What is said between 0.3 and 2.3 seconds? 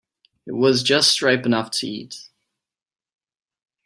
It was just ripe enough to eat.